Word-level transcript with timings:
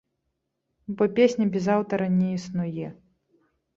Бо 1.01 1.09
песня 1.19 1.45
без 1.55 1.65
аўтара 1.75 2.05
не 2.17 2.29
існуе! 2.39 2.87